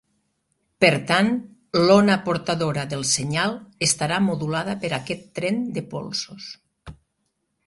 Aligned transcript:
Per 0.83 0.89
tant, 1.11 1.29
l'ona 1.87 2.15
portadora 2.29 2.87
del 2.95 3.05
senyal 3.11 3.55
estarà 3.89 4.19
modulada 4.31 4.79
per 4.87 4.95
aquest 5.01 5.33
tren 5.41 5.65
de 5.79 5.89
polsos. 5.95 6.51